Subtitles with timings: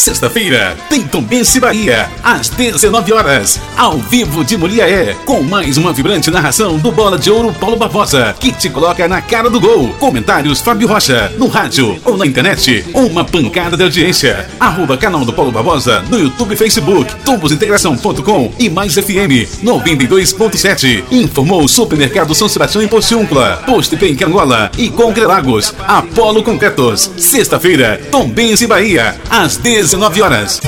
[0.00, 6.30] Sexta-feira tem Tombense Bahia, às 19 horas, ao vivo de Moliaé, com mais uma vibrante
[6.30, 9.90] narração do Bola de Ouro Paulo Barbosa, que te coloca na cara do gol.
[9.98, 12.82] Comentários Fábio Rocha, no rádio ou na internet.
[12.94, 14.48] Uma pancada de audiência.
[14.58, 21.04] Arroba canal do Paulo Barbosa no YouTube e Facebook, tombosintegração.com e mais FM 92.7.
[21.10, 27.10] Informou o Supermercado São Sebastião em Porciúncula, Posto em Cangola e Concrelagos, Apolo Concretos.
[27.18, 29.58] Sexta-feira, Tombense Bahia, às
[29.90, 30.60] 19 horas.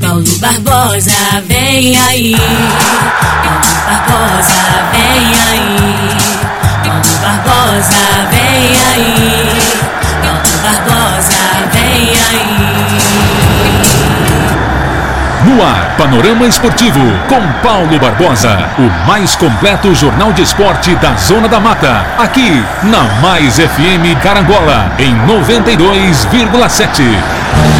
[0.00, 1.10] Paulo Barbosa,
[1.48, 2.36] vem aí.
[3.42, 4.54] Paulo Barbosa,
[4.92, 5.76] vem aí.
[6.84, 9.10] Paulo Barbosa, vem aí.
[10.22, 10.97] Paulo Barbosa,
[15.62, 18.68] Ar, Panorama Esportivo, com Paulo Barbosa.
[18.78, 22.04] O mais completo jornal de esporte da Zona da Mata.
[22.18, 27.77] Aqui, na Mais FM Carangola, em 92,7.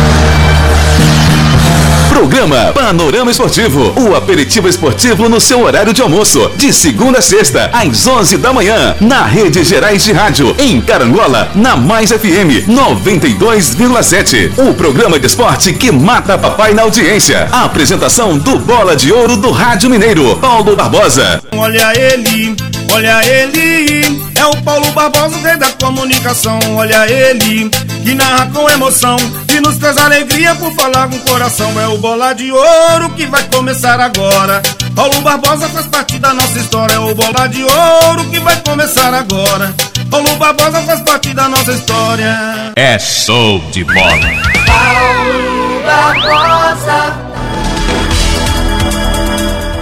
[2.18, 7.70] Programa Panorama Esportivo, o aperitivo esportivo no seu horário de almoço, de segunda a sexta,
[7.72, 14.50] às 11 da manhã, na Rede Gerais de Rádio, em Carangola, na Mais FM 92,7.
[14.58, 17.46] O programa de esporte que mata papai na audiência.
[17.52, 21.40] A apresentação do Bola de Ouro do Rádio Mineiro, Paulo Barbosa.
[21.52, 22.56] Olha ele,
[22.92, 26.58] olha ele, é o Paulo Barbosa, rei da comunicação.
[26.74, 27.70] Olha ele,
[28.04, 31.80] que narra com emoção, que nos traz alegria por falar com o coração.
[31.80, 34.62] É o Bola de Ouro que vai começar agora.
[34.94, 36.94] Paulo Barbosa faz parte da nossa história.
[36.94, 39.74] É o Bola de Ouro que vai começar agora.
[40.10, 42.72] Paulo Barbosa faz parte da nossa história.
[42.76, 44.18] É show de bola.
[44.66, 47.27] Paulo Barbosa.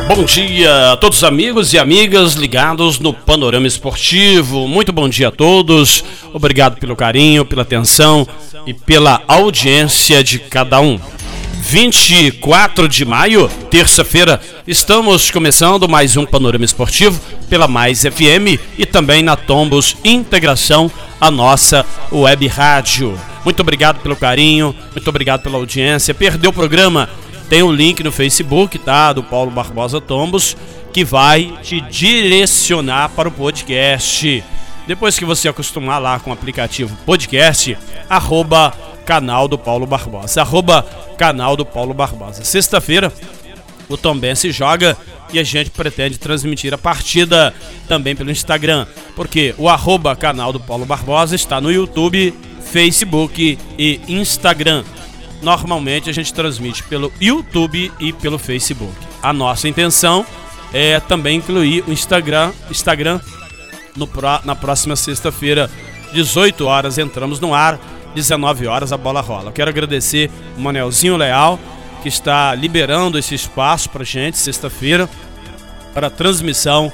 [0.08, 4.68] Bom dia a todos os amigos e amigas ligados no Panorama Esportivo.
[4.68, 6.04] Muito bom dia a todos.
[6.32, 8.26] Obrigado pelo carinho, pela atenção
[8.64, 10.98] e pela audiência de cada um.
[11.58, 19.20] 24 de maio, terça-feira, estamos começando mais um Panorama Esportivo pela Mais FM e também
[19.24, 20.88] na Tombos Integração,
[21.20, 23.18] a nossa web rádio.
[23.44, 26.14] Muito obrigado pelo carinho, muito obrigado pela audiência.
[26.14, 27.08] Perdeu o programa?
[27.48, 29.12] Tem um link no Facebook, tá?
[29.12, 30.56] Do Paulo Barbosa Tombos,
[30.92, 34.42] que vai te direcionar para o podcast.
[34.86, 37.76] Depois que você acostumar lá com o aplicativo podcast,
[38.08, 38.72] arroba
[39.04, 40.40] canal do Paulo Barbosa.
[40.40, 40.82] Arroba
[41.16, 42.44] canal do Paulo Barbosa.
[42.44, 43.12] Sexta-feira,
[43.88, 44.96] o Tombense joga
[45.32, 47.54] e a gente pretende transmitir a partida
[47.88, 54.00] também pelo Instagram, porque o arroba canal do Paulo Barbosa está no YouTube, Facebook e
[54.08, 54.84] Instagram.
[55.46, 58.92] Normalmente a gente transmite pelo YouTube e pelo Facebook.
[59.22, 60.26] A nossa intenção
[60.72, 63.20] é também incluir o Instagram, Instagram
[63.94, 64.08] no,
[64.44, 65.70] na próxima sexta-feira,
[66.12, 67.78] 18 horas, entramos no ar,
[68.12, 69.52] 19 horas a bola rola.
[69.52, 71.60] Quero agradecer o Manelzinho Leal,
[72.02, 75.08] que está liberando esse espaço para gente, sexta-feira,
[75.94, 76.92] para a transmissão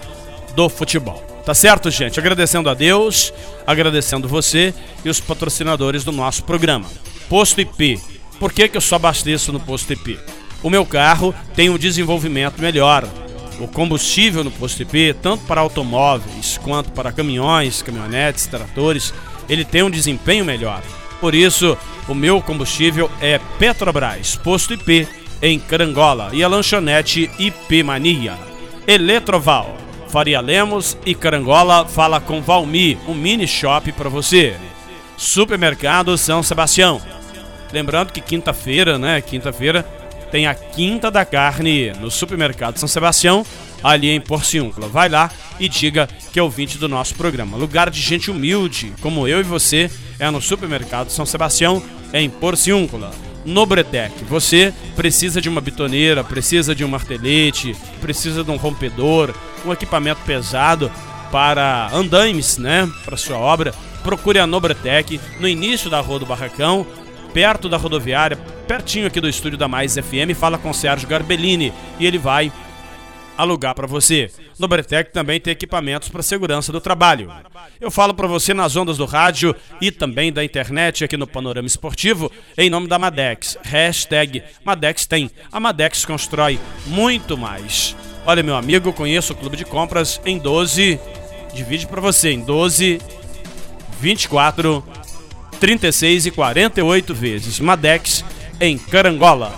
[0.55, 1.25] do futebol.
[1.43, 2.21] Tá certo, gente?
[2.21, 3.33] Agradecendo a Deus,
[3.67, 6.87] agradecendo você e os patrocinadores do nosso programa.
[7.31, 8.12] Posto IP.
[8.43, 10.19] Por que, que eu só abasteço no Posto IP?
[10.65, 13.09] O meu carro tem um desenvolvimento melhor.
[13.61, 19.15] O combustível no Posto IP, tanto para automóveis quanto para caminhões, caminhonetes, tratores,
[19.49, 20.83] ele tem um desempenho melhor.
[21.21, 25.07] Por isso, o meu combustível é Petrobras, Posto IP,
[25.41, 28.37] em Carangola, e a lanchonete IP Mania.
[28.89, 29.77] Eletroval,
[30.09, 34.57] Faria Lemos e Carangola fala com Valmi, um mini shop para você.
[35.17, 37.22] Supermercado São Sebastião.
[37.72, 39.21] Lembrando que quinta-feira, né?
[39.21, 39.83] Quinta-feira
[40.31, 43.44] tem a Quinta da Carne no Supermercado São Sebastião,
[43.83, 44.88] ali em Porciúncula.
[44.88, 47.56] Vai lá e diga que é ouvinte do nosso programa.
[47.56, 51.82] Lugar de gente humilde, como eu e você, é no Supermercado São Sebastião,
[52.12, 53.11] em Porciúncula.
[53.44, 59.34] No Bretec, você precisa de uma bitoneira, precisa de um martelete, precisa de um rompedor,
[59.66, 60.91] um equipamento pesado
[61.31, 63.75] para andaimes, né, para sua obra.
[64.03, 66.87] Procure a Nobretec no início da Rua do Barracão,
[67.32, 68.37] perto da rodoviária,
[68.67, 72.52] pertinho aqui do estúdio da Mais FM, fala com o Sérgio Garbellini e ele vai
[73.37, 74.31] alugar para você.
[74.58, 77.32] No Bretec também tem equipamentos para segurança do trabalho.
[77.81, 81.67] Eu falo para você nas ondas do rádio e também da internet aqui no Panorama
[81.67, 83.58] Esportivo em nome da Madex.
[83.62, 85.31] Hashtag Madex tem.
[85.50, 87.96] A Madex constrói muito mais.
[88.25, 91.00] Olha, meu amigo, conheço o Clube de Compras em 12.
[91.55, 93.00] Divide para você em 12,
[94.00, 94.82] 24,
[95.62, 97.61] 36 e 48 vezes.
[97.61, 98.25] Madex
[98.61, 99.53] em Carangola.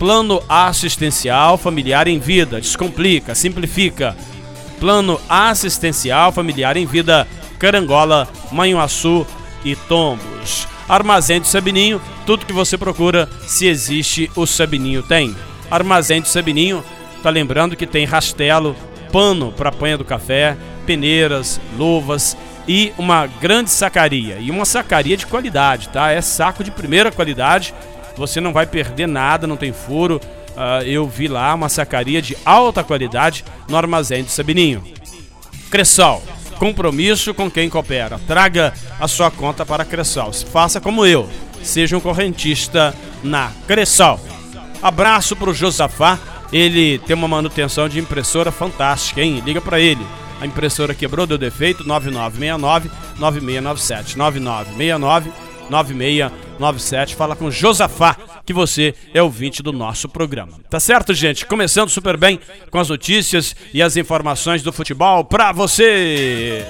[0.00, 2.60] Plano assistencial familiar em vida.
[2.60, 4.16] Descomplica, simplifica.
[4.80, 7.28] Plano assistencial familiar em vida.
[7.56, 9.24] Carangola, Manhuaçu
[9.64, 10.66] e Tombos.
[10.88, 15.36] Armazém do Sabininho, tudo que você procura, se existe, o Sabininho tem.
[15.70, 16.84] Armazém do Sabininho,
[17.22, 18.74] tá lembrando que tem rastelo,
[19.12, 22.36] pano para panha do café, peneiras, luvas
[22.66, 24.38] e uma grande sacaria.
[24.38, 26.10] E uma sacaria de qualidade, tá?
[26.10, 27.74] É saco de primeira qualidade.
[28.16, 30.20] Você não vai perder nada, não tem furo.
[30.50, 34.84] Uh, eu vi lá uma sacaria de alta qualidade no armazém do Sabininho.
[35.70, 36.22] Cressol,
[36.58, 38.20] compromisso com quem coopera.
[38.26, 40.32] Traga a sua conta para Cressol.
[40.32, 41.28] Faça como eu,
[41.62, 44.20] seja um correntista na Cressol.
[44.80, 46.18] Abraço para o Josafá,
[46.52, 49.42] ele tem uma manutenção de impressora fantástica, hein?
[49.44, 50.06] Liga para ele.
[50.44, 55.32] A impressora quebrou, deu defeito, 9969 9697 9969
[55.70, 57.16] 9697.
[57.16, 58.14] Fala com Josafá,
[58.44, 60.60] que você é ouvinte do nosso programa.
[60.68, 61.46] Tá certo, gente?
[61.46, 62.38] Começando super bem
[62.70, 66.62] com as notícias e as informações do futebol pra você.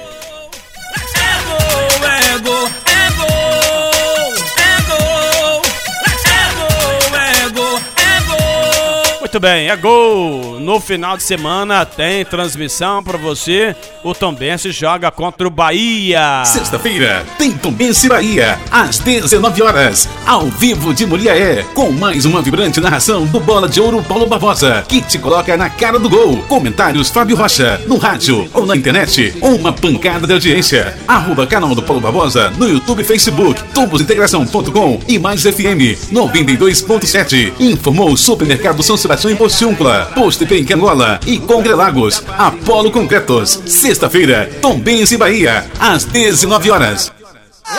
[9.35, 10.61] Muito bem, é gol.
[10.61, 16.45] No final de semana tem transmissão para você o Tombense joga contra o Bahia.
[16.45, 22.81] Sexta-feira tem Tombense Bahia, às 19 horas, ao vivo de Muriaé, com mais uma vibrante
[22.81, 26.37] narração do Bola de Ouro Paulo Barbosa, que te coloca na cara do gol.
[26.47, 30.97] Comentários Fábio Rocha, no rádio ou na internet, uma pancada de audiência.
[31.09, 37.53] Arroba canal do Paulo Barbosa no YouTube Facebook, tubosintegração.com e mais FM 92.7.
[37.59, 43.61] Informou Supermercado São Sebastião em Postiúncula, Posto em Cangola e Congrelagos, Apolo Concretos.
[43.67, 47.13] Sexta-feira, Tombense Bahia, às 19 horas.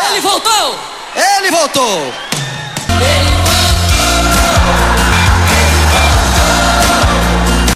[0.09, 0.75] Ele voltou!
[1.15, 2.13] Ele voltou!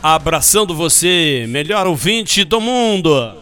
[0.01, 3.33] Abraçando você, melhor ouvinte do mundo.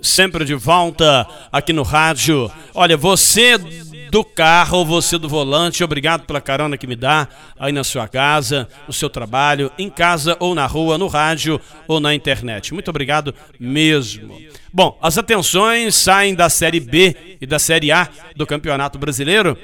[0.00, 2.50] Sempre de volta aqui no rádio.
[2.74, 3.58] Olha, você
[4.10, 7.28] do carro, você do volante, obrigado pela carona que me dá
[7.58, 12.00] aí na sua casa, no seu trabalho, em casa ou na rua, no rádio ou
[12.00, 12.72] na internet.
[12.72, 14.38] Muito obrigado mesmo.
[14.72, 19.56] Bom, as atenções saem da Série B e da Série A do Campeonato Brasileiro.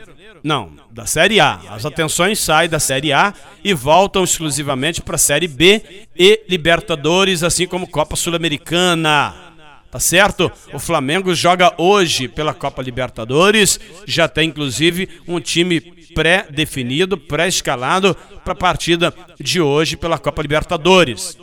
[0.42, 1.60] Não, da Série A.
[1.70, 3.32] As atenções saem da Série A
[3.62, 5.82] e voltam exclusivamente para a Série B
[6.14, 9.53] e Libertadores, assim como Copa Sul-Americana
[9.94, 10.50] tá certo?
[10.72, 15.80] O Flamengo joga hoje pela Copa Libertadores, já tem inclusive um time
[16.12, 21.38] pré-definido, pré-escalado para a partida de hoje pela Copa Libertadores.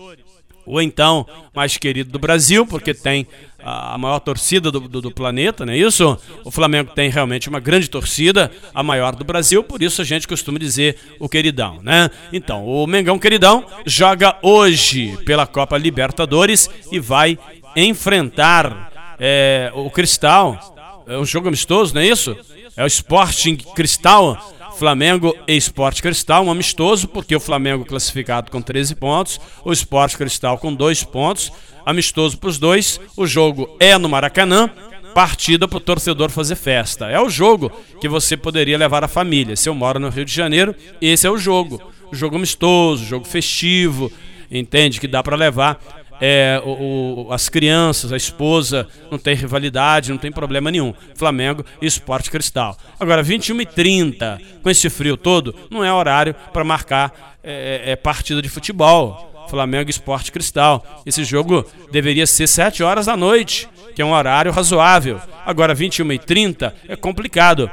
[0.66, 1.26] Ou então,
[1.56, 3.26] mais querido do Brasil, porque tem
[3.58, 6.18] a maior torcida do, do, do, planeta, não é isso?
[6.44, 10.28] O Flamengo tem realmente uma grande torcida, a maior do Brasil, por isso a gente
[10.28, 12.10] costuma dizer o queridão, né?
[12.34, 17.38] Então, o Mengão Queridão joga hoje pela Copa Libertadores e vai
[17.76, 21.04] enfrentar é, o Cristal.
[21.08, 22.36] É um jogo amistoso, não é isso?
[22.76, 24.38] É o Sporting Cristal,
[24.78, 30.18] Flamengo e Esporte Cristal, um amistoso, porque o Flamengo classificado com 13 pontos, o Esporte
[30.18, 31.52] Cristal com 2 pontos,
[31.86, 33.00] amistoso para os dois.
[33.16, 34.70] O jogo é no Maracanã,
[35.14, 37.10] partida para o torcedor fazer festa.
[37.10, 39.56] É o jogo que você poderia levar a família.
[39.56, 41.82] Se eu moro no Rio de Janeiro, esse é o jogo.
[42.12, 44.12] Jogo amistoso, jogo festivo,
[44.50, 45.00] entende?
[45.00, 45.80] Que dá para levar
[46.22, 50.94] é, o, o, as crianças, a esposa, não tem rivalidade, não tem problema nenhum.
[51.16, 52.78] Flamengo e Esporte Cristal.
[53.00, 57.96] Agora, 21 e 30 com esse frio todo, não é horário para marcar é, é,
[57.96, 59.30] partida de futebol.
[59.50, 61.04] Flamengo e Esporte Cristal.
[61.06, 65.20] Esse jogo deveria ser 7 horas da noite, que é um horário razoável.
[65.46, 67.70] Agora, 21 e 30 é complicado.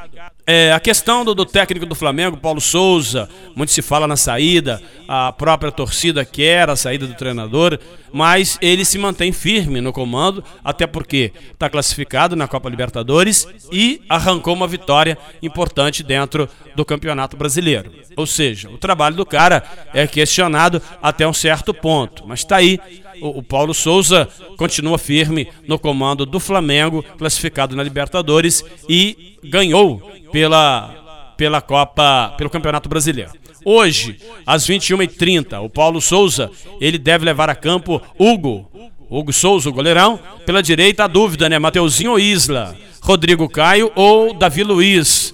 [0.51, 4.81] É, a questão do, do, técnico do Flamengo, Paulo Souza, muito se fala na saída,
[5.07, 7.79] a própria torcida quer a saída do treinador,
[8.11, 14.01] mas ele se mantém firme no comando, até porque está classificado na Copa Libertadores e
[14.09, 17.93] arrancou uma vitória importante dentro do Campeonato Brasileiro.
[18.17, 19.63] Ou seja, o trabalho do cara
[19.93, 22.81] é questionado até um certo ponto, mas está aí.
[23.21, 30.01] O, o Paulo Souza continua firme no comando do Flamengo, classificado na Libertadores e ganhou
[30.33, 33.33] pela, pela Copa, pelo Campeonato Brasileiro.
[33.65, 38.71] Hoje, às 21h30, o Paulo Souza, ele deve levar a campo Hugo.
[39.11, 40.19] Hugo Souza, o goleirão.
[40.45, 41.59] Pela direita, a dúvida, né?
[41.59, 42.77] Mateuzinho ou Isla?
[43.01, 45.33] Rodrigo Caio ou Davi Luiz?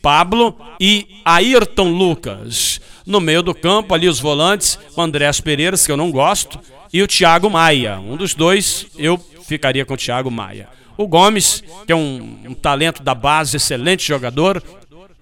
[0.00, 2.80] Pablo e Ayrton Lucas.
[3.08, 6.60] No meio do campo, ali os volantes, o Andrés Pereira, que eu não gosto,
[6.92, 7.98] e o Thiago Maia.
[7.98, 10.68] Um dos dois, eu ficaria com o Thiago Maia.
[10.94, 14.62] O Gomes, que é um, um talento da base, excelente jogador.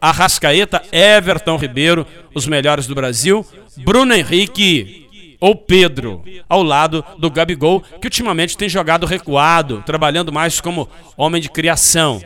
[0.01, 3.47] Arrascaeta, Everton Ribeiro, os melhores do Brasil.
[3.77, 5.07] Bruno Henrique
[5.41, 11.41] ou Pedro, ao lado do Gabigol, que ultimamente tem jogado recuado, trabalhando mais como homem
[11.41, 12.21] de criação.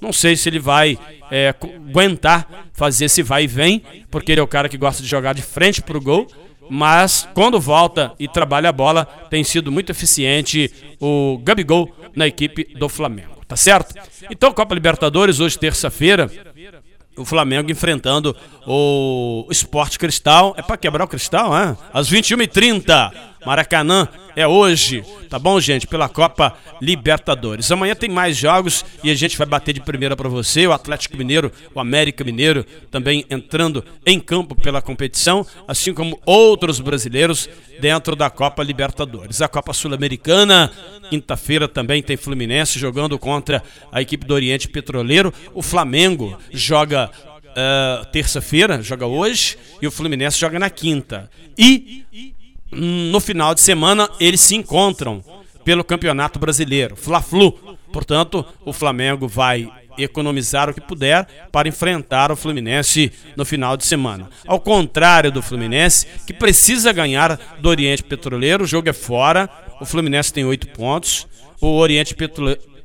[0.00, 0.98] Não sei se ele vai
[1.30, 1.54] é,
[1.88, 5.32] aguentar fazer esse vai e vem, porque ele é o cara que gosta de jogar
[5.32, 6.26] de frente para o gol.
[6.68, 12.64] Mas quando volta e trabalha a bola, tem sido muito eficiente o Gabigol na equipe
[12.76, 13.36] do Flamengo.
[13.46, 13.94] Tá certo?
[14.28, 16.28] Então, Copa Libertadores, hoje, terça-feira,
[17.16, 18.36] o Flamengo enfrentando
[18.66, 20.54] o Esporte Cristal.
[20.58, 21.76] É para quebrar o cristal, é?
[21.92, 23.12] Às 21h30.
[23.46, 25.86] Maracanã é hoje, tá bom, gente?
[25.86, 27.70] Pela Copa Libertadores.
[27.70, 30.66] Amanhã tem mais jogos e a gente vai bater de primeira para você.
[30.66, 36.80] O Atlético Mineiro, o América Mineiro também entrando em campo pela competição, assim como outros
[36.80, 37.48] brasileiros
[37.80, 39.40] dentro da Copa Libertadores.
[39.40, 40.72] A Copa Sul-Americana,
[41.08, 43.62] quinta-feira também tem Fluminense jogando contra
[43.92, 45.32] a equipe do Oriente Petroleiro.
[45.54, 47.12] O Flamengo joga
[47.56, 51.30] Uh, terça-feira, joga hoje, e o Fluminense joga na quinta.
[51.56, 52.04] E
[52.70, 55.22] no final de semana eles se encontram
[55.64, 57.52] pelo Campeonato Brasileiro, Fla-Flu.
[57.92, 59.68] Portanto, o Flamengo vai
[59.98, 64.28] economizar o que puder para enfrentar o Fluminense no final de semana.
[64.46, 69.48] Ao contrário do Fluminense, que precisa ganhar do Oriente Petroleiro, o jogo é fora.
[69.80, 71.26] O Fluminense tem oito pontos,
[71.60, 72.14] o Oriente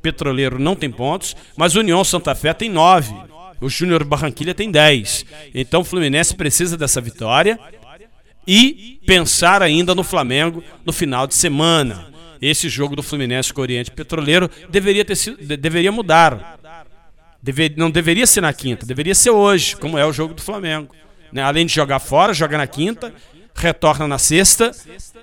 [0.00, 3.14] Petroleiro não tem pontos, mas o União Santa Fé tem nove.
[3.60, 5.24] O Júnior Barranquilha tem dez.
[5.54, 7.58] Então o Fluminense precisa dessa vitória
[8.46, 12.12] e pensar ainda no Flamengo no final de semana.
[12.40, 16.58] Esse jogo do Fluminense com o Oriente Petroleiro deveria, ter sido, deveria mudar.
[17.40, 20.94] Deve, não deveria ser na quinta, deveria ser hoje, como é o jogo do Flamengo.
[21.32, 21.42] Né?
[21.42, 23.12] Além de jogar fora, joga na quinta,
[23.54, 24.72] retorna na sexta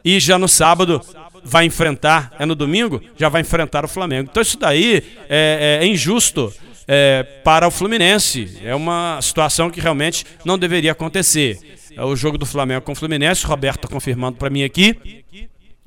[0.03, 1.01] e já no sábado
[1.43, 4.29] vai enfrentar, é no domingo, já vai enfrentar o Flamengo.
[4.29, 6.53] Então isso daí é, é, é injusto
[6.87, 8.57] é, para o Fluminense.
[8.63, 11.78] É uma situação que realmente não deveria acontecer.
[11.99, 13.45] É o jogo do Flamengo com o Fluminense.
[13.45, 15.25] Roberto confirmando para mim aqui.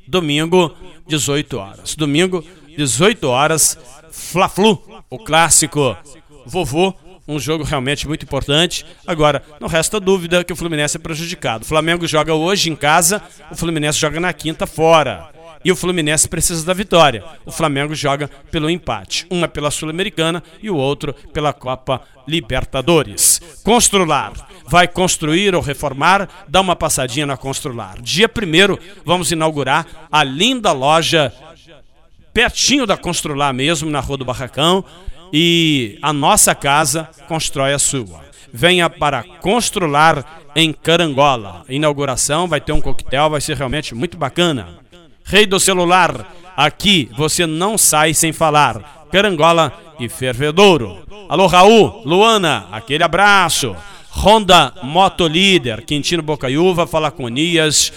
[0.07, 0.77] Domingo,
[1.09, 1.95] 18 horas.
[1.97, 2.45] Domingo,
[2.77, 3.79] 18 horas,
[4.11, 5.97] Fla-Flu, o clássico
[6.45, 6.93] vovô.
[7.27, 8.85] Um jogo realmente muito importante.
[9.07, 11.63] Agora, não resta dúvida que o Fluminense é prejudicado.
[11.63, 15.31] O Flamengo joga hoje em casa, o Fluminense joga na quinta fora.
[15.65, 17.25] E o Fluminense precisa da vitória.
[17.47, 19.27] O Flamengo joga pelo empate.
[19.31, 23.41] Uma pela Sul-Americana e o outro pela Copa Libertadores.
[23.63, 24.33] Constrular.
[24.67, 26.29] Vai construir ou reformar?
[26.49, 28.01] Dá uma passadinha na Constrular.
[28.01, 31.33] Dia 1 vamos inaugurar a linda loja
[32.33, 34.85] pertinho da Constrular mesmo, na Rua do Barracão.
[35.33, 38.23] E a nossa casa constrói a sua.
[38.53, 41.65] Venha para Constrular em Carangola.
[41.69, 44.82] Inauguração, vai ter um coquetel, vai ser realmente muito bacana.
[45.33, 49.07] Rei do celular, aqui você não sai sem falar.
[49.11, 50.99] Carangola e Fervedouro.
[51.27, 53.75] Alô, Raul, Luana, aquele abraço.
[54.11, 57.91] Honda Motolíder, Quintino Bocaiúva, fala com Nias.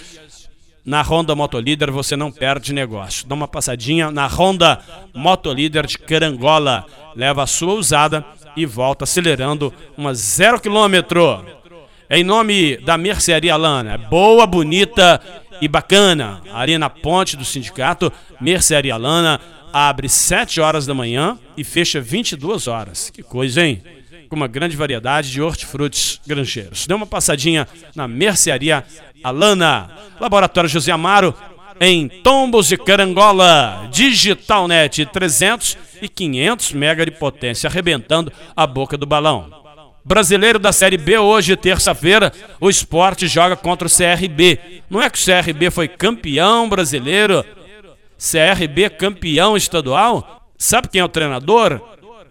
[0.82, 3.26] Na Honda Motolíder você não perde negócio.
[3.26, 4.80] Dá uma passadinha na Honda
[5.14, 6.86] Motolíder de Carangola.
[7.14, 8.24] Leva a sua usada
[8.56, 11.44] e volta acelerando uma zero quilômetro.
[12.08, 15.20] Em nome da Mercearia Lana, boa, bonita
[15.60, 16.40] e bacana.
[16.52, 19.40] Ali na ponte do sindicato, Mercearia Lana
[19.72, 23.10] abre 7 horas da manhã e fecha 22 horas.
[23.10, 23.82] Que coisa, hein?
[24.28, 26.86] Com uma grande variedade de hortifrutis granjeiros.
[26.86, 28.84] Dê uma passadinha na Mercearia
[29.24, 29.90] Alana.
[30.20, 31.34] Laboratório José Amaro,
[31.80, 33.88] em Tombos de Carangola.
[33.90, 39.65] Digitalnet 300 e 500 mega de potência, arrebentando a boca do balão.
[40.06, 44.56] Brasileiro da Série B hoje, terça-feira, o esporte joga contra o CRB.
[44.88, 47.44] Não é que o CRB foi campeão brasileiro,
[48.16, 50.44] CRB campeão estadual?
[50.56, 51.80] Sabe quem é o treinador?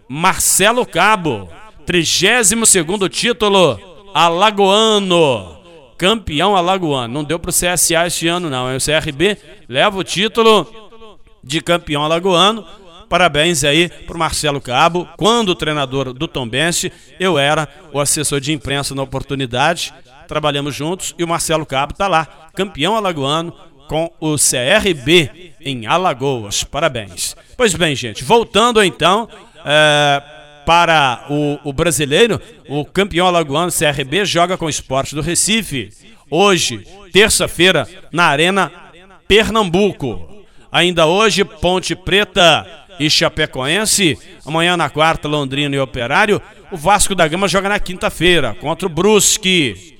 [0.08, 1.50] Marcelo Cabo,
[1.84, 3.78] 32 título,
[4.14, 5.58] alagoano,
[5.98, 7.12] campeão alagoano.
[7.12, 9.36] Não deu para o CSA este ano não, é o CRB,
[9.68, 10.66] leva o título
[11.44, 12.64] de campeão alagoano
[13.08, 15.08] Parabéns aí para o Marcelo Cabo.
[15.16, 19.94] Quando treinador do Tombense, eu era o assessor de imprensa na oportunidade.
[20.26, 23.52] Trabalhamos juntos e o Marcelo Cabo está lá, campeão alagoano
[23.88, 26.64] com o CRB em Alagoas.
[26.64, 27.36] Parabéns.
[27.56, 29.28] Pois bem, gente, voltando então
[29.64, 30.22] é,
[30.64, 35.90] para o, o, brasileiro, o campeão alagoano CRB joga com o esporte do Recife.
[36.28, 38.72] Hoje, terça-feira, na Arena
[39.28, 40.44] Pernambuco.
[40.72, 44.18] Ainda hoje, Ponte Preta e Chapecoense.
[44.44, 46.40] Amanhã na quarta, Londrina e Operário.
[46.70, 49.94] O Vasco da Gama joga na quinta-feira contra o Brusque.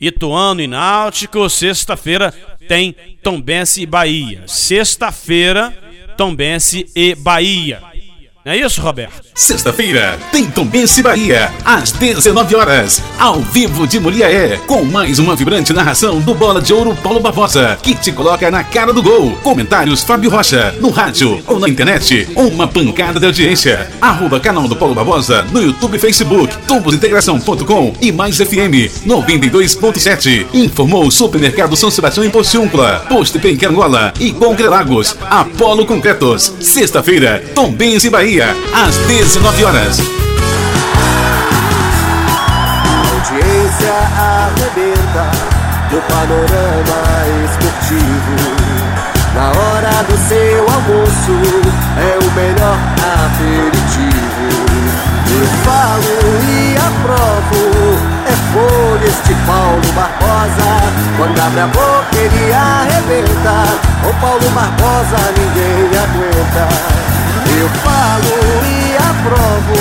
[0.00, 1.48] Ituano e Náutico.
[1.48, 2.32] Sexta-feira
[2.68, 4.42] tem Tombense e Bahia.
[4.46, 5.76] Sexta-feira,
[6.16, 7.91] Tombense e Bahia.
[8.44, 9.22] Não é isso, Roberto?
[9.36, 15.72] Sexta-feira tem Tombense Bahia, às 19 horas, ao vivo de Muriaé, com mais uma vibrante
[15.72, 19.30] narração do Bola de Ouro Paulo Barbosa, que te coloca na cara do gol.
[19.44, 23.88] Comentários Fábio Rocha, no rádio ou na internet, uma pancada de audiência.
[24.00, 30.46] Arroba canal do Paulo Barbosa no YouTube e Facebook, tombosintegração.com e mais FM 92.7.
[30.52, 36.52] Informou o Supermercado São Sebastião em Porciúncula, Posto em Carangola e Concrelagos, Apolo Concretos.
[36.58, 39.98] Sexta-feira, Tombense Bahia às 19 horas.
[43.12, 45.30] Audiência arrebenta
[45.90, 47.00] no panorama
[47.44, 48.36] esportivo.
[49.34, 51.36] Na hora do seu almoço
[51.98, 52.78] é o melhor
[53.26, 54.48] aperitivo.
[55.28, 56.14] Eu falo
[56.48, 57.60] e aprovo,
[58.26, 60.72] é folha este Paulo Barbosa.
[61.18, 67.21] Quando abre a boca ele arrebenta, o Paulo Barbosa ninguém aguenta.
[67.58, 69.76] Eu falo e aprovo,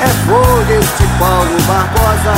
[0.00, 2.34] é fogo este Paulo Barbosa.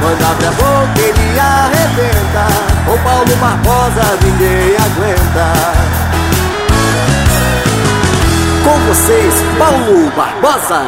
[0.00, 2.46] Quando abre a boca ele arrebenta,
[2.92, 5.46] o Paulo Barbosa ninguém aguenta.
[8.64, 10.82] Com vocês, Paulo Barbosa.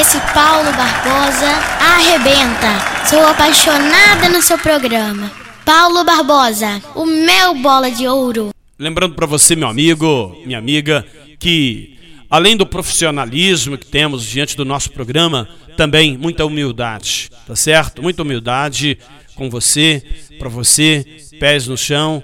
[0.00, 2.94] Esse Paulo Barbosa arrebenta.
[3.06, 5.30] Sou apaixonada no seu programa.
[5.64, 8.50] Paulo Barbosa, o meu bola de ouro.
[8.78, 11.06] Lembrando para você, meu amigo, minha amiga,
[11.38, 11.93] que
[12.28, 18.02] além do profissionalismo que temos diante do nosso programa, também muita humildade, tá certo?
[18.02, 18.98] Muita humildade
[19.34, 20.02] com você,
[20.38, 21.04] para você,
[21.38, 22.22] pés no chão.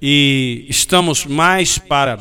[0.00, 2.18] E estamos mais para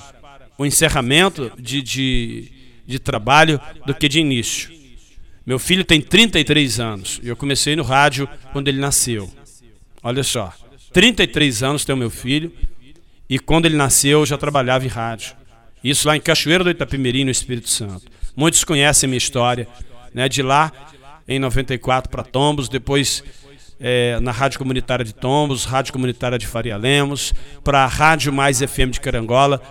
[0.58, 2.52] o encerramento de, de,
[2.86, 4.70] de trabalho do que de início.
[5.46, 9.32] Meu filho tem 33 anos e eu comecei no rádio quando ele nasceu.
[10.04, 10.54] Olha só,
[10.94, 12.54] 33 anos tem o meu filho
[13.28, 15.36] e quando ele nasceu eu já trabalhava em rádio.
[15.84, 18.04] Isso lá em Cachoeira do Itapemirim, no Espírito Santo.
[18.36, 19.68] Muitos conhecem minha história.
[20.14, 20.30] Né?
[20.30, 20.72] De lá,
[21.28, 23.24] em 94, para Tombos, depois
[23.80, 27.34] é, na Rádio Comunitária de Tombos, Rádio Comunitária de Faria Lemos,
[27.64, 29.62] para a Rádio Mais FM de Carangola.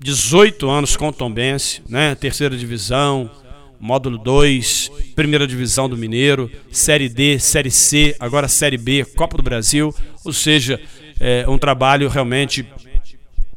[0.00, 2.14] 18 anos com Tombense, né?
[2.14, 3.30] terceira divisão,
[3.78, 9.42] módulo 2, primeira divisão do Mineiro, Série D, Série C, agora Série B, Copa do
[9.42, 9.94] Brasil.
[10.24, 10.80] Ou seja,
[11.20, 12.66] é um trabalho realmente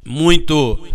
[0.06, 0.88] muito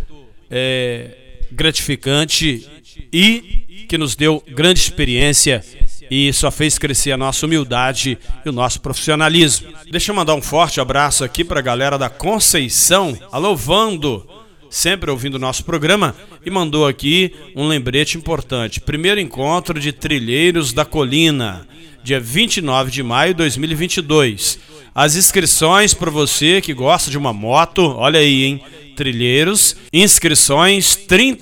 [0.53, 1.11] é,
[1.51, 2.69] gratificante
[3.11, 5.65] e que nos deu grande experiência
[6.11, 9.73] e só fez crescer a nossa humildade e o nosso profissionalismo.
[9.91, 14.29] Deixa eu mandar um forte abraço aqui para a galera da Conceição, alô Vando,
[14.69, 18.79] sempre ouvindo o nosso programa, e mandou aqui um lembrete importante.
[18.79, 21.67] Primeiro encontro de Trilheiros da Colina,
[22.05, 24.59] dia 29 de maio de 2022.
[24.95, 28.63] As inscrições para você que gosta de uma moto, olha aí, hein?
[28.97, 29.77] Trilheiros.
[29.93, 31.39] Inscrições R$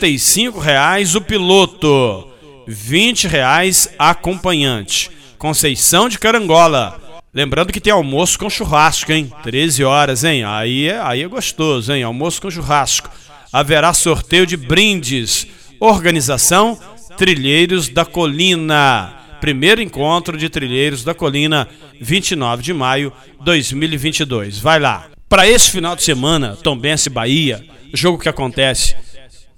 [0.61, 2.29] reais o piloto,
[2.67, 5.11] R$ reais acompanhante.
[5.39, 7.01] Conceição de Carangola.
[7.33, 9.33] Lembrando que tem almoço com churrasco, hein?
[9.43, 10.45] 13 horas, hein?
[10.45, 12.03] Aí é, aí é gostoso, hein?
[12.03, 13.09] Almoço com churrasco.
[13.53, 15.47] Haverá sorteio de brindes.
[15.79, 16.79] Organização
[17.17, 19.15] Trilheiros da Colina.
[19.41, 21.67] Primeiro encontro de Trilheiros da Colina,
[22.01, 24.59] 29 de maio 2022.
[24.59, 25.07] Vai lá.
[25.31, 27.65] Para esse final de semana, Tombense Bahia,
[27.95, 28.97] jogo que acontece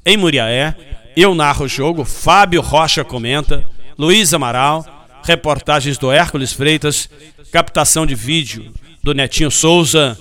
[0.04, 0.76] em Muriaé,
[1.16, 3.64] eu narro o jogo, Fábio Rocha comenta,
[3.98, 4.85] Luiz Amaral,
[5.24, 7.08] reportagens do Hércules Freitas,
[7.50, 8.70] captação de vídeo
[9.02, 10.18] do Netinho Souza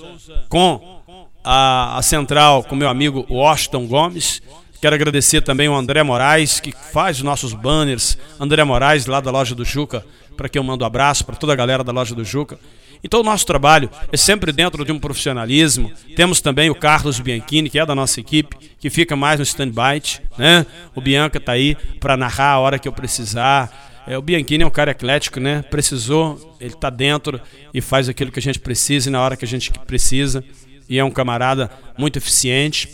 [0.48, 1.02] com
[1.44, 4.40] a, a central com meu amigo Washington Gomes.
[4.80, 8.16] Quero agradecer também o André Moraes, que faz os nossos banners.
[8.40, 10.02] André Moraes, lá da loja do Juca,
[10.34, 12.58] para quem eu mando um abraço, para toda a galera da loja do Juca.
[13.04, 15.90] Então, o nosso trabalho é sempre dentro de um profissionalismo.
[16.14, 20.02] Temos também o Carlos Bianchini, que é da nossa equipe, que fica mais no stand-by.
[20.38, 20.64] Né?
[20.94, 23.90] O Bianca está aí para narrar a hora que eu precisar.
[24.06, 25.62] É, o Bianchini é um cara eclético, né?
[25.62, 27.40] Precisou, ele está dentro
[27.72, 30.44] e faz aquilo que a gente precisa e na hora que a gente precisa.
[30.88, 32.88] E é um camarada muito eficiente,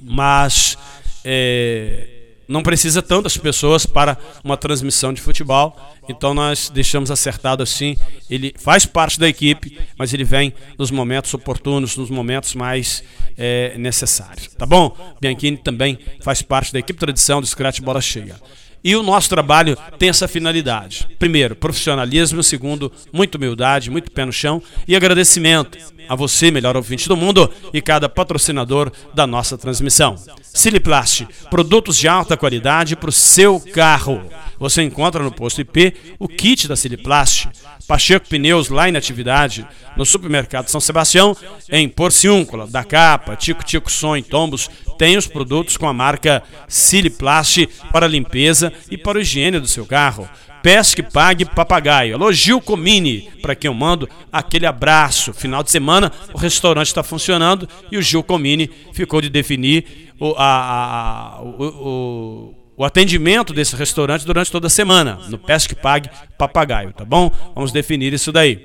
[0.00, 0.76] mas
[1.24, 2.17] é,
[2.48, 5.76] não precisa tantas pessoas para uma transmissão de futebol.
[6.08, 7.94] Então nós deixamos acertado assim.
[8.30, 13.04] Ele faz parte da equipe, mas ele vem nos momentos oportunos, nos momentos mais
[13.36, 14.48] é, necessários.
[14.56, 14.96] Tá bom?
[15.20, 18.36] Bianchini também faz parte da equipe tradição do Scratch Bola Cheia.
[18.82, 21.08] E o nosso trabalho tem essa finalidade.
[21.18, 22.42] Primeiro, profissionalismo.
[22.42, 25.76] Segundo, muita humildade, muito pé no chão e agradecimento.
[26.08, 30.16] A você, melhor ouvinte do mundo, e cada patrocinador da nossa transmissão.
[30.42, 34.22] Siliplast, produtos de alta qualidade para o seu carro.
[34.58, 37.48] Você encontra no posto IP o kit da Siliplast,
[37.86, 39.66] Pacheco Pneus lá em atividade,
[39.96, 41.36] no supermercado São Sebastião,
[41.70, 44.68] em Porciúncula, da Capa, Tico Tico Som em Tombos,
[44.98, 49.86] tem os produtos com a marca Siliplast para limpeza e para a higiene do seu
[49.86, 50.28] carro.
[50.62, 52.14] Pesque, pague, papagaio.
[52.14, 55.32] Elogio Comini, para quem eu mando aquele abraço.
[55.32, 60.34] Final de semana, o restaurante está funcionando e o Gil Comini ficou de definir o,
[60.36, 66.10] a, a, o, o, o, atendimento desse restaurante durante toda a semana, no Pesque, pague,
[66.36, 67.30] papagaio, tá bom?
[67.54, 68.60] Vamos definir isso daí.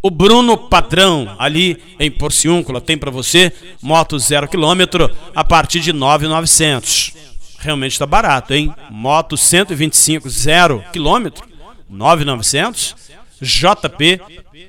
[0.00, 5.92] O Bruno Padrão, ali em Porciúncula, tem para você moto zero quilômetro a partir de
[5.92, 8.72] 9,900 realmente está barato, hein?
[8.90, 11.42] Moto 125 0 km,
[11.88, 13.08] 9,900.
[13.40, 14.20] JP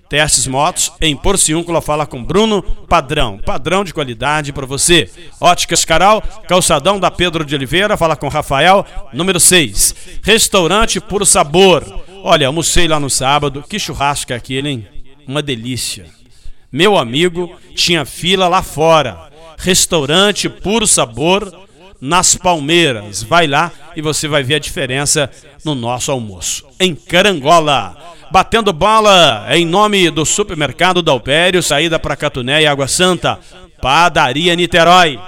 [0.08, 5.10] Testes Motos em Porciúncula fala com Bruno Padrão, padrão de qualidade para você.
[5.40, 9.96] Óticas Caral, calçadão da Pedro de Oliveira, fala com Rafael, número 6.
[10.24, 11.84] Restaurante Puro Sabor.
[12.24, 14.88] Olha, almocei lá no sábado, que churrasco é aquele, hein?
[15.28, 16.06] Uma delícia.
[16.72, 19.30] Meu amigo, tinha fila lá fora.
[19.58, 21.69] Restaurante Puro Sabor
[22.02, 23.24] nas Palmeiras.
[23.24, 25.30] Vai lá e você vai ver a diferença
[25.64, 26.66] no nosso almoço.
[26.80, 27.96] Em Carangola.
[28.32, 33.40] Batendo bola em nome do supermercado Dalpério, saída para Catuné e Água Santa.
[33.82, 35.20] Padaria Niterói.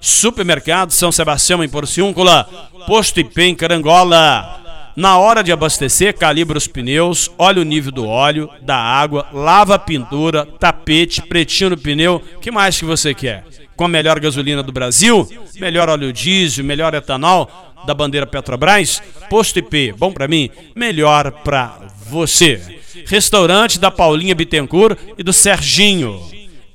[0.00, 2.48] Supermercado São Sebastião em Porciúncula.
[2.86, 4.60] Posto IP em Carangola.
[4.96, 9.76] Na hora de abastecer, calibra os pneus, olha o nível do óleo, da água, lava
[9.76, 12.20] a pintura, tapete, pretinho no pneu.
[12.40, 13.44] que mais que você quer?
[13.80, 15.26] Com a melhor gasolina do Brasil,
[15.58, 17.50] melhor óleo diesel, melhor etanol
[17.86, 21.78] da bandeira Petrobras, posto IP, bom para mim, melhor para
[22.10, 22.60] você.
[23.06, 26.20] Restaurante da Paulinha Bittencourt e do Serginho,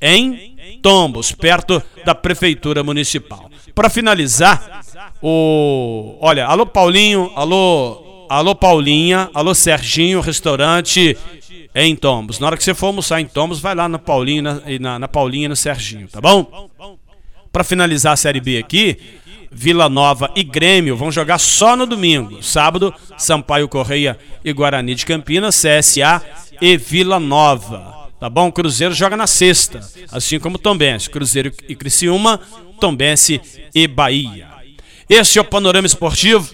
[0.01, 3.51] em Tombos, perto da Prefeitura Municipal.
[3.75, 4.81] Para finalizar,
[5.21, 6.17] o.
[6.19, 11.15] Olha, alô Paulinho, alô, alô Paulinha, alô Serginho, restaurante
[11.75, 12.39] em Tombos.
[12.39, 15.07] Na hora que você for almoçar em Tombos, vai lá na Paulinha e na, na
[15.09, 16.69] Paulinha no Serginho, tá bom?
[17.51, 18.97] Para finalizar a Série B aqui,
[19.51, 22.41] Vila Nova e Grêmio vão jogar só no domingo.
[22.41, 26.21] Sábado, Sampaio Correia e Guarani de Campinas, CSA
[26.61, 28.09] e Vila Nova.
[28.19, 28.51] Tá bom?
[28.51, 31.09] Cruzeiro joga na sexta, assim como Tombense.
[31.09, 32.39] Cruzeiro e Criciúma,
[32.79, 33.41] Tombense
[33.73, 34.47] e Bahia.
[35.09, 36.49] Esse é o Panorama Esportivo.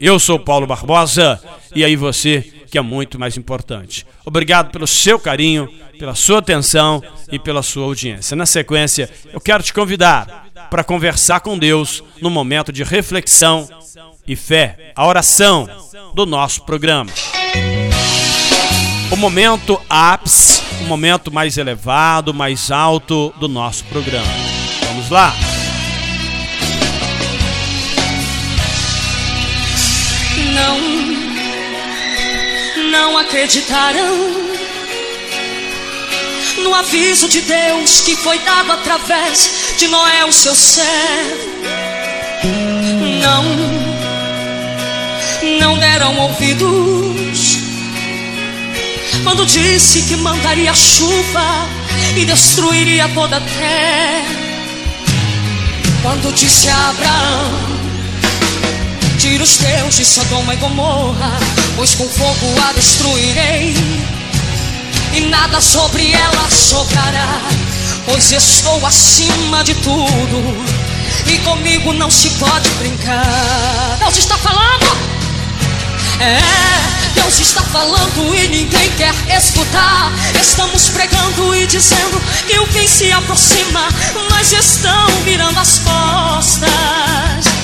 [0.00, 1.40] Eu sou Paulo Barbosa
[1.74, 4.06] e aí você que é muito mais importante.
[4.24, 8.36] Obrigado pelo seu carinho, pela sua atenção e pela sua audiência.
[8.36, 13.68] Na sequência, eu quero te convidar para conversar com Deus no momento de reflexão
[14.26, 15.68] e fé, a oração
[16.14, 17.10] do nosso programa.
[19.10, 24.32] O momento ápice, o momento mais elevado, mais alto do nosso programa.
[24.86, 25.34] Vamos lá?
[32.90, 34.50] Não acreditarão
[36.58, 41.50] no aviso de Deus que foi dado através de Noé, o seu servo.
[43.22, 43.44] Não,
[45.60, 47.58] não deram ouvidos
[49.22, 51.68] quando disse que mandaria chuva
[52.16, 54.40] e destruiria toda a terra.
[56.02, 57.79] Quando disse a Abraão
[59.20, 61.38] Tira os teus de Sodoma e Gomorra,
[61.76, 63.74] pois com fogo a destruirei,
[65.12, 67.42] e nada sobre ela sobrará,
[68.06, 70.64] pois estou acima de tudo,
[71.26, 73.98] e comigo não se pode brincar.
[73.98, 74.86] Deus está falando,
[76.18, 76.40] é,
[77.14, 80.12] Deus está falando e ninguém quer escutar.
[80.40, 83.86] Estamos pregando e dizendo que o fim se aproxima,
[84.30, 87.59] mas estão virando as costas.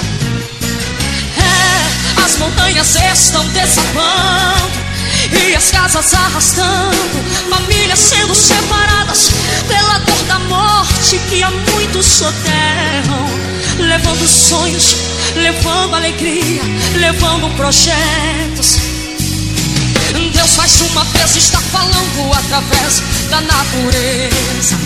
[2.24, 4.86] As montanhas estão desabando
[5.32, 9.30] e as casas arrastando, famílias sendo separadas
[9.66, 13.26] pela dor da morte que há muitos soterram,
[13.78, 14.96] levando sonhos,
[15.34, 16.62] levando alegria,
[16.94, 18.78] levando projetos.
[20.32, 24.76] Deus mais uma vez está falando através da natureza.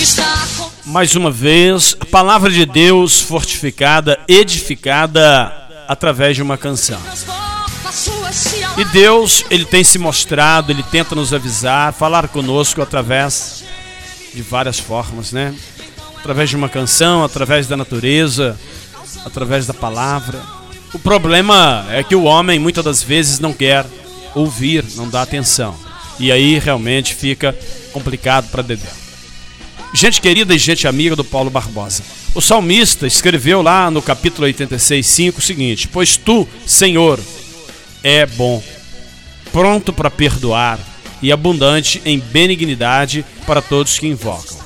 [0.00, 0.44] Está
[0.86, 7.00] mais uma vez, a palavra de Deus fortificada, edificada através de uma canção.
[8.76, 13.64] E Deus, ele tem se mostrado, ele tenta nos avisar, falar conosco através
[14.34, 15.54] de várias formas, né?
[16.18, 18.58] Através de uma canção, através da natureza,
[19.24, 20.40] através da palavra.
[20.92, 23.86] O problema é que o homem muitas das vezes não quer
[24.34, 25.74] ouvir, não dá atenção.
[26.18, 27.56] E aí realmente fica
[27.92, 28.90] complicado para Dedé.
[29.92, 32.02] Gente querida e gente amiga do Paulo Barbosa.
[32.34, 37.20] O salmista escreveu lá no capítulo 86, 5 o seguinte: Pois tu, Senhor,
[38.02, 38.60] é bom,
[39.52, 40.80] pronto para perdoar
[41.22, 44.58] e abundante em benignidade para todos que invocam.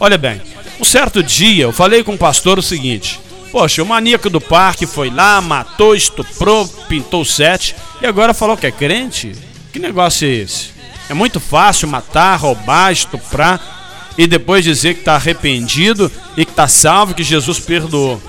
[0.00, 0.42] Olha bem,
[0.80, 3.20] um certo dia eu falei com o pastor o seguinte:
[3.52, 8.66] Poxa, o maníaco do parque foi lá, matou, estuprou, pintou sete e agora falou que
[8.66, 9.32] é crente?
[9.72, 10.70] Que negócio é esse?
[11.08, 13.81] É muito fácil matar, roubar, estuprar
[14.16, 18.20] e depois dizer que está arrependido e que está salvo, que Jesus perdoou.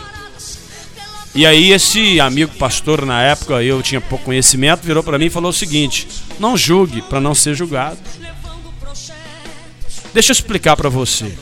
[1.35, 5.31] E aí esse amigo pastor na época, eu tinha pouco conhecimento, virou para mim e
[5.31, 6.07] falou o seguinte:
[6.39, 7.97] "Não julgue para não ser julgado".
[10.13, 11.33] Deixa eu explicar para você.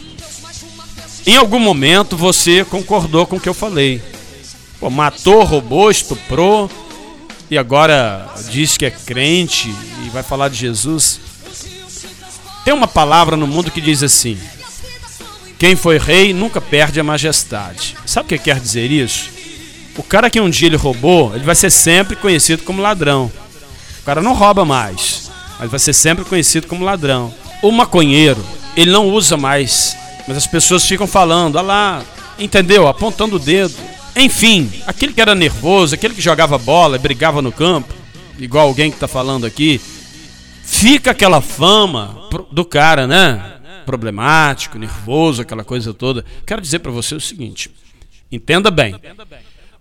[1.25, 4.01] Em algum momento você concordou com o que eu falei.
[4.80, 6.71] Pô, matou, roubou, estuprou
[7.49, 9.69] e agora diz que é crente
[10.06, 11.19] e vai falar de Jesus.
[12.63, 14.38] Tem uma palavra no mundo que diz assim:
[15.58, 17.95] Quem foi rei nunca perde a majestade.
[18.06, 19.30] Sabe o que quer dizer isso?
[19.97, 23.32] O cara que um dia ele roubou, ele vai ser sempre conhecido como ladrão.
[24.00, 27.34] O cara não rouba mais, mas vai ser sempre conhecido como ladrão.
[27.62, 28.43] O maconheiro,
[28.76, 29.95] ele não usa mais
[30.28, 32.06] mas as pessoas ficam falando, ah lá,
[32.38, 32.88] entendeu?
[32.88, 33.76] Apontando o dedo.
[34.15, 37.93] Enfim, aquele que era nervoso, aquele que jogava bola, brigava no campo,
[38.38, 39.80] igual alguém que está falando aqui,
[40.63, 42.17] fica aquela fama
[42.52, 43.60] do cara, né?
[43.86, 46.24] Problemático, nervoso, aquela coisa toda.
[46.46, 47.70] Quero dizer para você o seguinte:
[48.32, 48.96] entenda bem.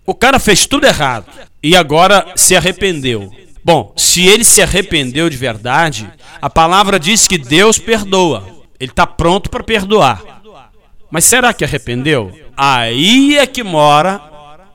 [0.05, 1.25] O cara fez tudo errado
[1.61, 3.31] e agora se arrependeu.
[3.63, 6.11] Bom, se ele se arrependeu de verdade,
[6.41, 8.47] a palavra diz que Deus perdoa.
[8.79, 10.41] Ele está pronto para perdoar.
[11.11, 12.31] Mas será que arrependeu?
[12.57, 14.19] Aí é que mora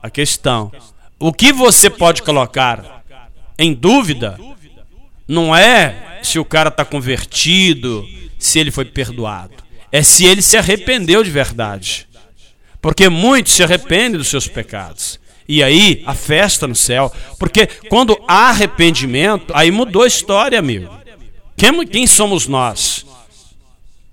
[0.01, 0.71] a questão.
[1.19, 3.03] O que você pode colocar
[3.57, 4.39] em dúvida
[5.27, 9.53] não é se o cara está convertido, se ele foi perdoado.
[9.91, 12.07] É se ele se arrependeu de verdade.
[12.81, 15.19] Porque muitos se arrependem dos seus pecados.
[15.47, 17.11] E aí, a festa no céu.
[17.39, 20.89] Porque quando há arrependimento, aí mudou a história, amigo.
[21.55, 23.05] Quem, quem somos nós?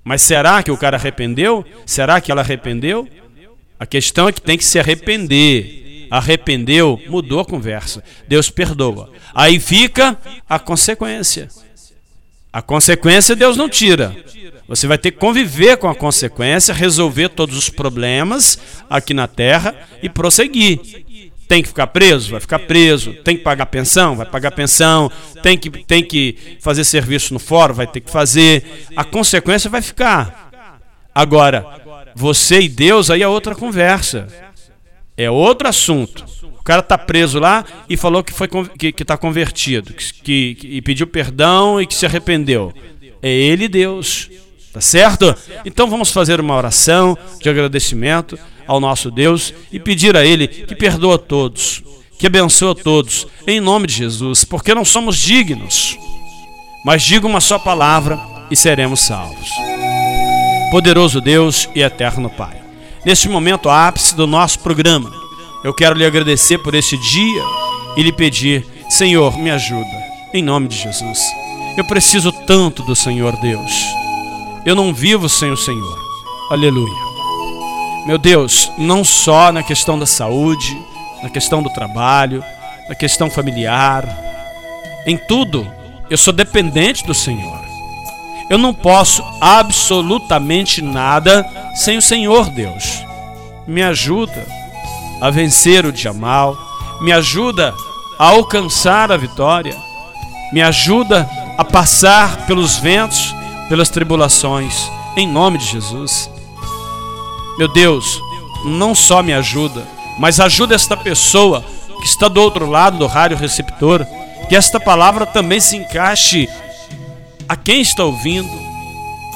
[0.03, 1.64] Mas será que o cara arrependeu?
[1.85, 3.09] Será que ela arrependeu?
[3.79, 6.07] A questão é que tem que se arrepender.
[6.11, 8.05] Arrependeu, mudou a conversa.
[8.29, 9.11] Deus perdoa.
[9.35, 10.17] Aí fica
[10.49, 11.49] a consequência.
[12.55, 14.14] A consequência Deus não tira.
[14.69, 18.57] Você vai ter que conviver com a consequência, resolver todos os problemas
[18.88, 20.79] aqui na terra e prosseguir.
[21.49, 22.31] Tem que ficar preso?
[22.31, 23.12] Vai ficar preso.
[23.25, 24.14] Tem que pagar pensão?
[24.14, 25.11] Vai pagar pensão.
[25.43, 27.75] Tem que, tem que fazer serviço no fórum?
[27.75, 28.87] Vai ter que fazer.
[28.95, 30.49] A consequência vai ficar.
[31.12, 31.67] Agora,
[32.14, 34.29] você e Deus, aí é outra conversa.
[35.17, 36.25] É outro assunto.
[36.64, 41.07] Cara está preso lá e falou que foi que está convertido, que, que, e pediu
[41.07, 42.72] perdão e que se arrependeu.
[43.22, 44.31] É ele Deus.
[44.72, 45.33] Tá certo?
[45.64, 50.74] Então vamos fazer uma oração de agradecimento ao nosso Deus e pedir a Ele que
[50.74, 51.81] perdoa todos,
[52.18, 55.96] que abençoa todos, em nome de Jesus, porque não somos dignos.
[56.85, 58.18] Mas diga uma só palavra
[58.50, 59.48] e seremos salvos.
[60.72, 62.61] Poderoso Deus e eterno Pai,
[63.07, 65.12] neste momento ápice do nosso programa,
[65.64, 67.42] eu quero lhe agradecer por este dia
[67.96, 71.18] e lhe pedir, Senhor, me ajuda, em nome de Jesus.
[71.74, 73.72] Eu preciso tanto do Senhor Deus.
[74.66, 75.98] Eu não vivo sem o Senhor.
[76.50, 77.03] Aleluia.
[78.07, 80.77] Meu Deus, não só na questão da saúde,
[81.22, 82.44] na questão do trabalho,
[82.87, 84.07] na questão familiar,
[85.07, 85.66] em tudo,
[86.11, 87.64] eu sou dependente do Senhor.
[88.50, 93.03] Eu não posso absolutamente nada sem o Senhor Deus.
[93.66, 94.63] Me ajuda
[95.24, 96.54] a vencer o dia mal,
[97.00, 97.74] me ajuda
[98.18, 99.74] a alcançar a vitória,
[100.52, 103.34] me ajuda a passar pelos ventos,
[103.66, 106.30] pelas tribulações, em nome de Jesus.
[107.56, 108.20] Meu Deus,
[108.66, 111.64] não só me ajuda, mas ajuda esta pessoa
[112.02, 114.06] que está do outro lado do rádio receptor,
[114.46, 116.46] que esta palavra também se encaixe
[117.48, 118.52] a quem está ouvindo.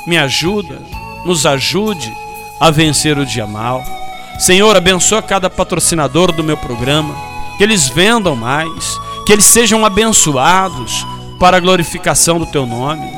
[0.06, 0.82] Me ajuda,
[1.24, 2.12] nos ajude
[2.60, 3.82] a vencer o dia mal.
[4.38, 7.14] Senhor, abençoa cada patrocinador do meu programa,
[7.56, 11.04] que eles vendam mais, que eles sejam abençoados
[11.38, 13.10] para a glorificação do teu nome.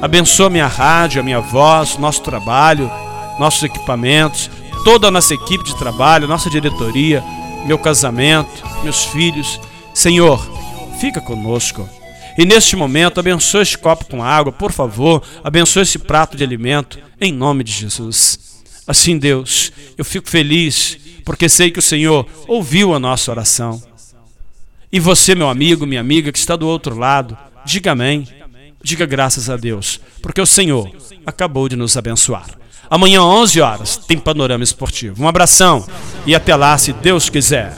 [0.00, 2.90] Abençoa minha rádio, a minha voz, nosso trabalho
[3.38, 4.50] nossos equipamentos,
[4.84, 7.22] toda a nossa equipe de trabalho, nossa diretoria,
[7.64, 9.60] meu casamento, meus filhos.
[9.92, 10.44] Senhor,
[11.00, 11.88] fica conosco.
[12.36, 16.98] E neste momento, abençoe este copo com água, por favor, abençoe esse prato de alimento,
[17.20, 18.43] em nome de Jesus.
[18.86, 23.82] Assim, Deus, eu fico feliz, porque sei que o Senhor ouviu a nossa oração.
[24.92, 28.28] E você, meu amigo, minha amiga, que está do outro lado, diga amém.
[28.82, 30.90] diga graças a Deus, porque o Senhor
[31.26, 32.46] acabou de nos abençoar.
[32.90, 35.22] Amanhã, 11 horas, tem Panorama Esportivo.
[35.22, 35.86] Um abração
[36.26, 37.74] e até lá, se Deus quiser.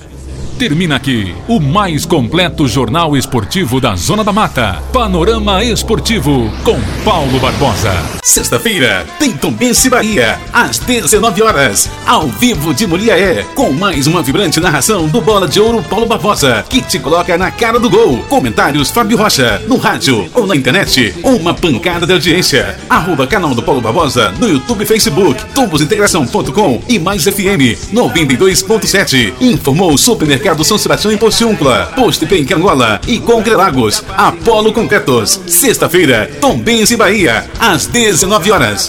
[0.59, 4.83] Termina aqui o mais completo jornal esportivo da Zona da Mata.
[4.91, 7.93] Panorama Esportivo com Paulo Barbosa.
[8.23, 14.59] Sexta-feira tem Tombense Bahia, às 19 horas, ao vivo de Moliaé, com mais uma vibrante
[14.59, 18.25] narração do Bola de Ouro Paulo Barbosa, que te coloca na cara do gol.
[18.27, 22.79] Comentários Fábio Rocha, no rádio ou na internet, uma pancada de audiência.
[22.89, 29.35] Arroba canal do Paulo Barbosa no YouTube e Facebook, tubosintegração.com e mais FM 92.7.
[29.39, 35.41] Informou o Supermercado Supermercado São Sebastião em Porciúncula, Posto em Angola e Concrelagos, Apolo Concretos.
[35.47, 38.85] Sexta-feira, Tombense Bahia, às 19 horas.